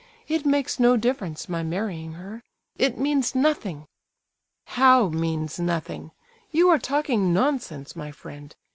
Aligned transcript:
It 0.27 0.47
makes 0.47 0.79
no 0.79 0.97
difference, 0.97 1.47
my 1.47 1.61
marrying 1.61 2.13
her—it 2.13 2.97
means 2.97 3.35
nothing." 3.35 3.85
"How 4.65 5.09
'means 5.09 5.59
nothing'? 5.59 6.09
You 6.49 6.69
are 6.71 6.79
talking 6.79 7.31
nonsense, 7.33 7.95
my 7.95 8.09
friend. 8.11 8.55